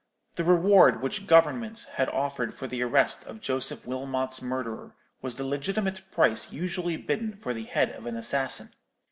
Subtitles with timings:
[0.33, 5.45] "The reward which Government had offered for the arrest of Joseph Wilmot's murderer was the
[5.45, 8.69] legitimate price usually bidden for the head of an assassin.